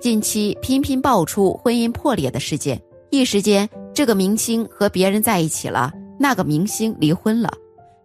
[0.00, 2.80] 近期频频爆出婚姻破裂的事件，
[3.10, 7.52] 一时间这个明星和别人在一起了，那个明星离婚了，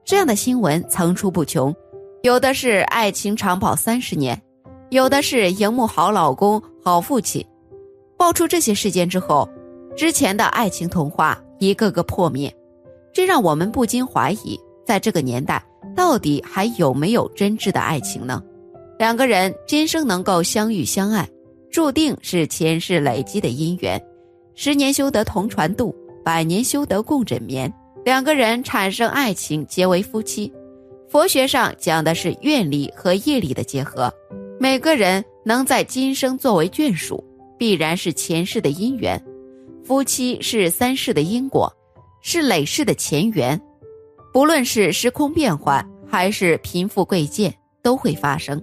[0.03, 1.73] 这样的新闻层出不穷。
[2.23, 4.41] 有的是爱情长跑三十年，
[4.89, 7.45] 有的是荧幕好老公、好父亲。
[8.17, 9.47] 爆出这些事件之后，
[9.95, 12.51] 之前的爱情童话一个个破灭，
[13.13, 15.63] 这让我们不禁怀疑，在这个年代
[15.95, 18.41] 到底还有没有真挚的爱情呢？
[18.97, 21.29] 两个人今生能够相遇相爱。
[21.73, 23.99] 注定是前世累积的姻缘，
[24.53, 25.91] 十年修得同船渡，
[26.23, 27.73] 百年修得共枕眠。
[28.05, 30.53] 两个人产生爱情，结为夫妻。
[31.09, 34.13] 佛学上讲的是愿力和业力的结合。
[34.59, 37.23] 每个人能在今生作为眷属，
[37.57, 39.19] 必然是前世的姻缘。
[39.83, 41.73] 夫妻是三世的因果，
[42.21, 43.59] 是累世的前缘。
[44.31, 47.51] 不论是时空变换，还是贫富贵贱，
[47.81, 48.61] 都会发生。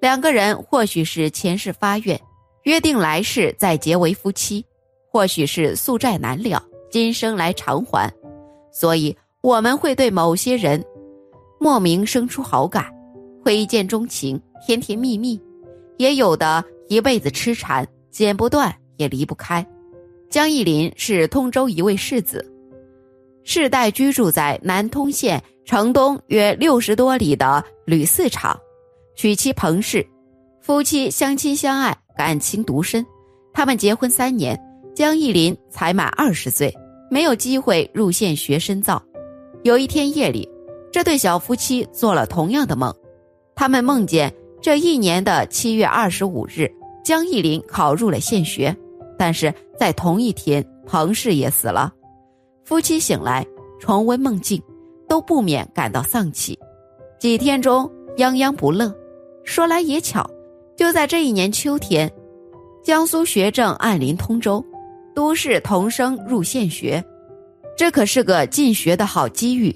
[0.00, 2.18] 两个人或许是前世发愿，
[2.62, 4.64] 约定来世再结为夫妻；
[5.10, 8.10] 或许是宿债难了，今生来偿还。
[8.72, 10.82] 所以我们会对某些人
[11.58, 12.90] 莫名生出好感，
[13.44, 15.38] 会一见钟情，甜甜蜜蜜；
[15.98, 19.66] 也有的一辈子痴缠，剪不断也离不开。
[20.30, 22.50] 江艺林是通州一位世子，
[23.44, 28.58] 世代居住在南通县城东约六十多里的吕四场。
[29.14, 30.06] 娶妻彭氏，
[30.60, 33.04] 夫妻相亲相爱，感情独深。
[33.52, 34.58] 他们结婚三年，
[34.94, 36.74] 江艺林才满二十岁，
[37.10, 39.02] 没有机会入县学深造。
[39.62, 40.48] 有一天夜里，
[40.90, 42.94] 这对小夫妻做了同样的梦，
[43.54, 46.70] 他们梦见这一年的七月二十五日，
[47.04, 48.74] 江艺林考入了县学，
[49.18, 51.92] 但是在同一天，彭氏也死了。
[52.64, 53.44] 夫妻醒来
[53.80, 54.62] 重温梦境，
[55.08, 56.58] 都不免感到丧气。
[57.18, 58.94] 几天中泱泱不乐。
[59.44, 60.28] 说来也巧，
[60.76, 62.10] 就在这一年秋天，
[62.82, 64.64] 江苏学政按临通州，
[65.14, 67.02] 都市童生入县学，
[67.76, 69.74] 这可是个进学的好机遇。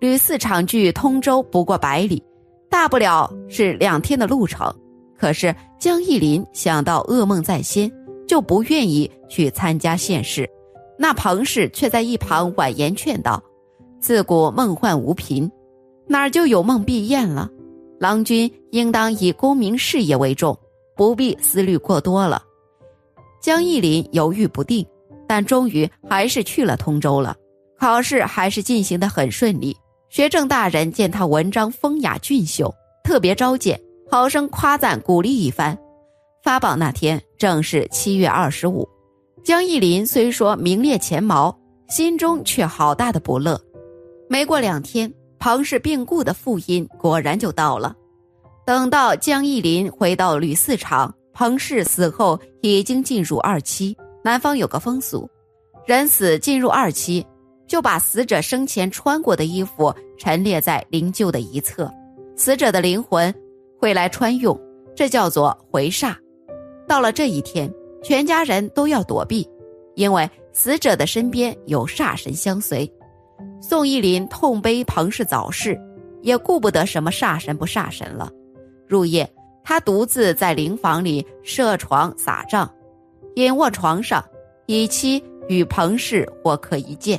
[0.00, 2.22] 吕四场距通州不过百里，
[2.68, 4.74] 大不了是两天的路程。
[5.16, 7.90] 可是江义林想到噩梦在先，
[8.28, 10.46] 就不愿意去参加县试。
[10.98, 13.42] 那彭氏却在一旁婉言劝道
[13.98, 15.50] ：“自古梦幻无凭，
[16.06, 17.48] 哪儿就有梦必验了？”
[17.98, 20.58] 郎君应当以功名事业为重，
[20.96, 22.42] 不必思虑过多了。
[23.40, 24.86] 江义林犹豫不定，
[25.26, 27.36] 但终于还是去了通州了。
[27.78, 29.76] 考试还是进行的很顺利。
[30.08, 32.72] 学政大人见他文章风雅俊秀，
[33.02, 35.76] 特别召见，好生夸赞鼓励一番。
[36.42, 38.88] 发榜那天正是七月二十五。
[39.42, 43.60] 江义林虽说名列前茅，心中却好大的不乐。
[44.28, 45.12] 没过两天。
[45.44, 47.94] 彭氏病故的父音果然就到了。
[48.64, 53.94] 等到江义林回到吕四厂，彭氏死后已经进入二期。
[54.24, 55.28] 南方有个风俗，
[55.84, 57.22] 人死进入二期，
[57.66, 61.92] 就把死者生前穿过的衣服陈列在灵柩的一侧，
[62.34, 63.30] 死者的灵魂
[63.78, 64.58] 会来穿用，
[64.96, 66.16] 这叫做回煞。
[66.88, 67.70] 到了这一天，
[68.02, 69.46] 全家人都要躲避，
[69.94, 72.90] 因为死者的身边有煞神相随。
[73.66, 75.80] 宋义林痛悲彭氏早逝，
[76.20, 78.30] 也顾不得什么煞神不煞神了。
[78.86, 79.26] 入夜，
[79.62, 82.70] 他独自在灵房里设床撒帐，
[83.36, 84.22] 隐卧床上，
[84.66, 87.18] 以期与彭氏或可一见。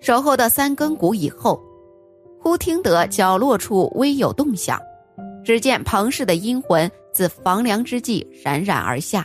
[0.00, 1.62] 守候到三更鼓以后，
[2.40, 4.80] 忽听得角落处微有动响，
[5.44, 9.24] 只见彭氏的阴魂自房梁之际冉冉而下。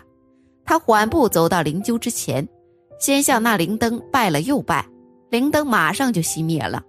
[0.64, 2.48] 他缓步走到灵柩之前，
[3.00, 4.86] 先向那灵灯拜了又拜。
[5.30, 6.84] 灵灯马上就熄灭了，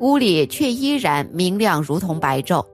[0.00, 2.64] 屋里却依然明亮，如同白昼。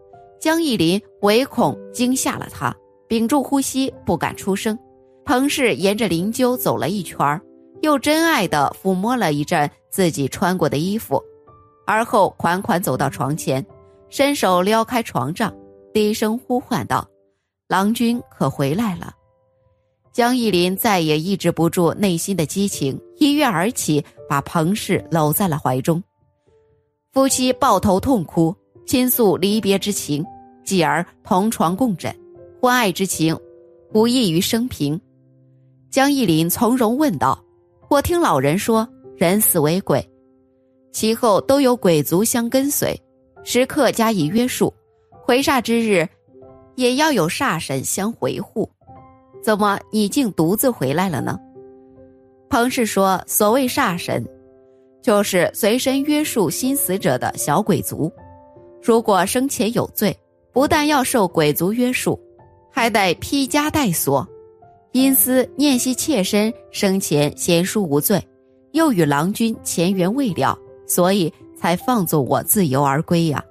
[0.41, 2.75] 江一林唯恐惊吓了他，
[3.09, 4.79] 屏住呼吸，不敢出声。
[5.25, 7.41] 彭氏沿着灵柩走了一圈
[7.81, 11.23] 又真爱地抚摸了一阵自己穿过的衣服，
[11.87, 13.65] 而后款款走到床前，
[14.09, 15.55] 伸手撩开床帐，
[15.93, 17.07] 低声呼唤道
[17.69, 19.13] ：“郎君可回来了。”
[20.13, 26.03] 江一林再也抑制不住内心的激情，一跃而起，把彭氏搂在了怀中。
[27.13, 28.55] 夫妻抱头痛哭，
[28.87, 30.23] 倾诉离别之情，
[30.65, 32.15] 继而同床共枕，
[32.61, 33.35] 欢爱之情，
[33.95, 35.01] 无异于生平。
[35.91, 37.43] 江一林从容问道
[37.89, 38.87] ：“我听老人说，
[39.17, 40.07] 人死为鬼，
[40.93, 42.95] 其后都有鬼族相跟随，
[43.45, 44.73] 时刻加以约束，
[45.23, 46.07] 回煞之日，
[46.77, 48.71] 也要有煞神相维护。
[49.43, 51.39] 怎么你竟独自回来了呢？”
[52.49, 54.25] 彭氏说：“所谓煞神。”
[55.03, 58.13] 就是随身约束新死者的小鬼族，
[58.81, 60.17] 如果生前有罪，
[60.53, 62.17] 不但要受鬼族约束，
[62.71, 64.25] 还得披枷带锁。
[64.93, 68.23] 因思念惜妾身生前贤淑无罪，
[68.73, 70.57] 又与郎君前缘未了，
[70.87, 73.45] 所以才放纵我自由而归呀。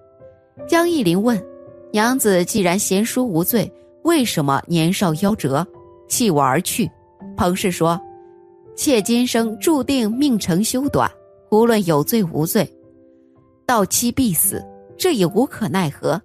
[0.69, 1.43] 江义林问
[1.91, 3.69] ：“娘子既然贤淑无罪，
[4.03, 5.67] 为什么年少夭折，
[6.11, 6.91] 弃我而去？”
[7.37, 7.99] 彭氏说
[8.75, 11.09] ：“妾今生注定命程修短。”
[11.51, 12.65] 无论有罪无罪，
[13.65, 14.65] 到期必死，
[14.97, 16.21] 这也无可奈何。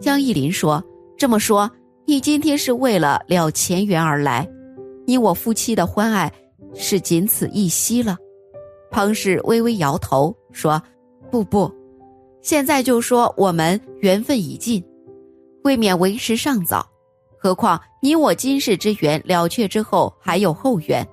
[0.00, 0.82] 江义林说
[1.16, 1.70] ：“这么说，
[2.04, 4.50] 你今天是为了了前缘而来？
[5.06, 6.32] 你我夫妻的欢爱
[6.74, 8.18] 是仅此一夕了？”
[8.90, 10.82] 彭氏微微摇头说
[11.30, 11.72] ：“不不，
[12.42, 14.84] 现在就说我们缘分已尽，
[15.62, 16.84] 未免为时尚早。
[17.44, 21.06] 何况你我今世之缘了却之后，还有后缘。”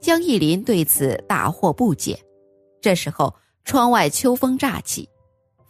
[0.00, 2.16] 江义林对此大惑不解。
[2.80, 3.34] 这时候，
[3.64, 5.08] 窗外秋风乍起，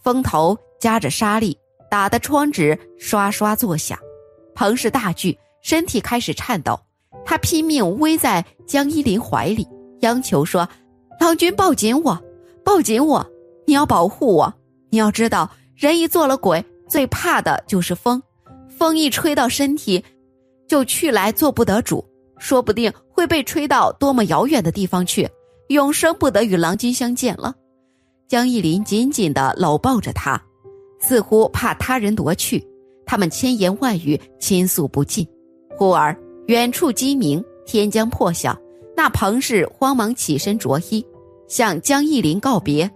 [0.03, 1.59] 风头夹着沙粒，
[1.91, 3.99] 打得窗纸刷刷作响。
[4.55, 6.79] 彭氏大惧，身体开始颤抖。
[7.25, 9.67] 他拼命偎在江一林怀里，
[10.01, 10.69] 央求说
[11.19, 12.23] ：“郎君抱紧我，
[12.63, 13.27] 抱紧我！
[13.67, 14.53] 你要保护我！
[14.91, 18.23] 你要知道，人一做了鬼，最怕的就是风。
[18.79, 20.03] 风一吹到身体，
[20.69, 22.05] 就去来做不得主，
[22.39, 25.29] 说不定会被吹到多么遥远的地方去。”
[25.69, 27.53] 永生不得与郎君相见了，
[28.29, 30.41] 江义林紧紧地搂抱着他，
[31.01, 32.65] 似乎怕他人夺去。
[33.05, 35.27] 他们千言万语倾诉不尽。
[35.77, 38.57] 忽而远处鸡鸣，天将破晓。
[38.97, 41.05] 那彭氏慌忙起身着衣，
[41.49, 42.89] 向江义林告别。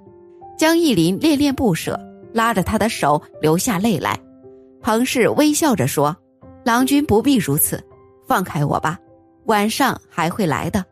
[0.56, 1.99] 江义林恋恋不舍，
[2.33, 4.17] 拉着他的手流下泪来。
[4.82, 6.17] 彭氏微笑着说
[6.65, 7.82] ：“郎君不必如此，
[8.27, 8.99] 放开我吧，
[9.44, 10.85] 晚上还会来的。”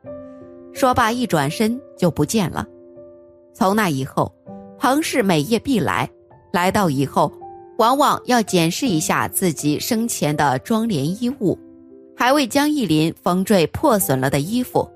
[0.72, 2.66] 说罢，一转身就不见了。
[3.54, 4.32] 从那以后，
[4.78, 6.08] 彭氏每夜必来，
[6.52, 7.32] 来到以后，
[7.78, 11.58] 往往要检视一下自己生前的妆奁衣物，
[12.16, 14.88] 还为江一林缝缀破损了的衣服。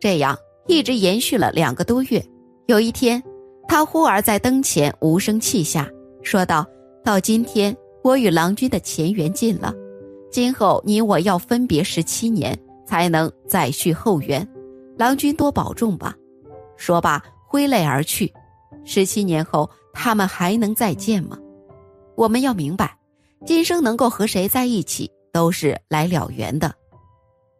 [0.00, 0.36] 这样
[0.66, 2.20] 一直延续了两个多月。
[2.66, 3.22] 有一天，
[3.68, 5.88] 他忽而在灯前无声泣下，
[6.22, 6.66] 说道
[7.04, 9.72] ：“到今天，我与郎君的前缘尽了，
[10.30, 14.46] 今后你我要分别十七年，才能再续后缘。”
[14.98, 16.14] 郎君多保重吧，
[16.76, 18.32] 说罢挥泪而去。
[18.84, 21.38] 十七年后，他们还能再见吗？
[22.14, 22.96] 我们要明白，
[23.46, 26.72] 今生能够和谁在一起，都是来了缘的，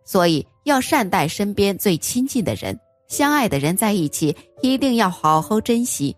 [0.05, 2.79] 所以要善待身边最亲近的人，
[3.09, 6.15] 相爱的人在一起，一定要好好珍惜。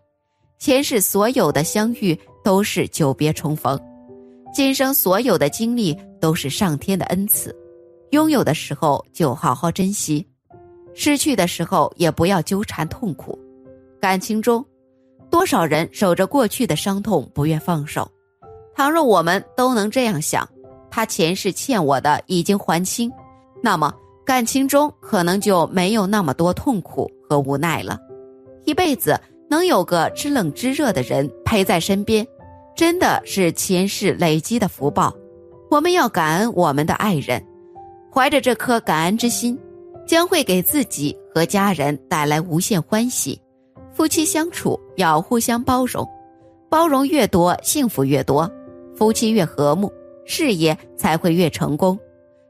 [0.58, 3.78] 前世所有的相遇都是久别重逢，
[4.54, 7.52] 今生所有的经历都是上天的恩赐，
[8.10, 10.24] 拥有的时候就好好珍惜。
[10.94, 13.36] 失去的时候也不要纠缠痛苦，
[14.00, 14.64] 感情中，
[15.28, 18.08] 多少人守着过去的伤痛不愿放手。
[18.76, 20.48] 倘若我们都能这样想，
[20.88, 23.10] 他前世欠我的已经还清，
[23.60, 23.92] 那么
[24.24, 27.98] 感情中可能就没有那么多痛苦和无奈了。
[28.64, 32.24] 一辈子能有个知冷知热的人陪在身边，
[32.76, 35.14] 真的是前世累积的福报。
[35.70, 37.44] 我们要感恩我们的爱人，
[38.12, 39.58] 怀着这颗感恩之心。
[40.06, 43.40] 将会给自己和家人带来无限欢喜。
[43.90, 46.06] 夫妻相处要互相包容，
[46.68, 48.50] 包容越多，幸福越多。
[48.94, 49.90] 夫妻越和睦，
[50.26, 51.98] 事业才会越成功，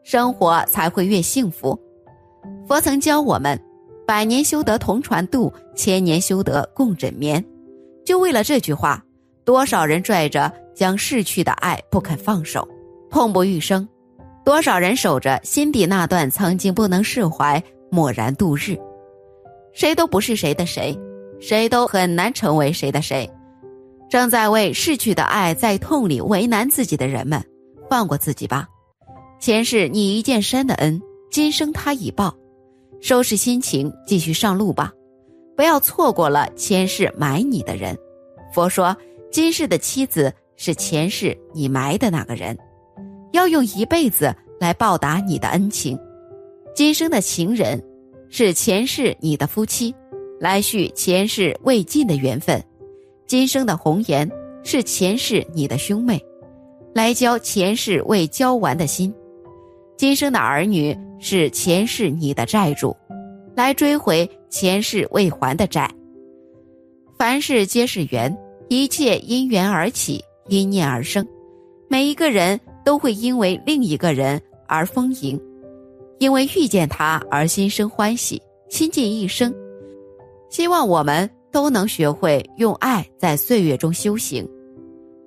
[0.02, 1.78] 生活才会越幸福。
[2.66, 3.56] 佛曾教我们：
[4.04, 7.44] 百年修得同船渡，千年修得共枕眠。
[8.04, 9.03] 就为了这句话，
[9.44, 12.66] 多少人拽着将逝去的爱不肯放手，
[13.10, 13.86] 痛不欲生。
[14.44, 18.76] 多少人守着心底那段曾经不能释怀，默然度日。
[19.72, 20.98] 谁都不是谁的谁，
[21.40, 23.30] 谁都很难成为谁的谁。
[24.10, 27.42] 正在为逝去的爱在痛里为难自己的人们，
[27.88, 28.68] 放过自己吧。
[29.40, 32.34] 前世你一件衫的恩，今生他已报。
[33.00, 34.92] 收拾心情，继续上路吧。
[35.56, 37.96] 不要错过了前世埋你的人。
[38.52, 38.96] 佛说，
[39.34, 42.56] 今世的妻子是前世你埋的那个人。
[43.32, 45.98] 要用一辈子来报答你的恩情，
[46.72, 47.82] 今生的情人
[48.28, 49.92] 是前世你的夫妻，
[50.38, 52.62] 来续前世未尽的缘分。
[53.26, 54.30] 今生的红颜
[54.62, 56.24] 是前世你的兄妹，
[56.94, 59.12] 来交前世未交完的心；
[59.96, 62.96] 今生的儿女是前世你的债主，
[63.56, 65.92] 来追回前世未还的债。
[67.18, 68.32] 凡事皆是缘，
[68.68, 71.26] 一切因缘而起，因念而生。
[71.88, 75.40] 每一个人都会因为另一个人而丰盈，
[76.18, 79.54] 因为遇见他而心生欢喜，倾尽一生。
[80.50, 84.48] 希望我们都能学会用爱在岁月中修行。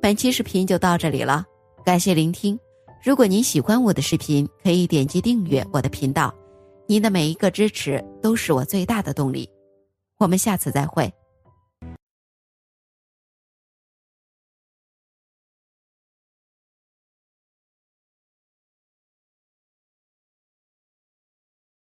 [0.01, 1.46] 本期视频就到这里了，
[1.86, 2.58] 感谢聆听。
[3.03, 6.34] 如果您喜欢我的视频，可以点击订阅我的频道。
[6.88, 9.50] 您的每一个支持都是我最大的动力。
[10.17, 11.12] 我们下次再会。